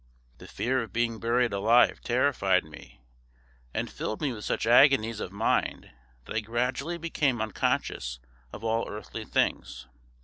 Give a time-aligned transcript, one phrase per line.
[0.39, 3.01] The fear of being buried alive terrified me
[3.71, 5.91] and filled me with such agonies of mind
[6.25, 8.17] that I gradually became unconscious
[8.51, 9.85] of all earthly things.